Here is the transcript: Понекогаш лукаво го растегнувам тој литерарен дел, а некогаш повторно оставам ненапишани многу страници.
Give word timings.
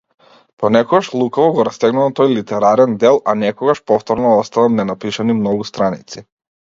Понекогаш 0.61 1.09
лукаво 1.19 1.49
го 1.57 1.65
растегнувам 1.67 2.15
тој 2.19 2.33
литерарен 2.37 2.95
дел, 3.03 3.21
а 3.33 3.35
некогаш 3.41 3.81
повторно 3.91 4.31
оставам 4.39 4.79
ненапишани 4.81 5.37
многу 5.43 5.69
страници. 5.71 6.25